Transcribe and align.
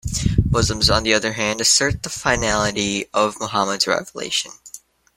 Muslims, 0.49 0.89
on 0.89 1.03
the 1.03 1.13
other 1.13 1.33
hand, 1.33 1.61
assert 1.61 2.01
the 2.01 2.09
finality 2.09 3.05
of 3.13 3.39
Muhammad's 3.39 3.85
revelation. 3.85 4.51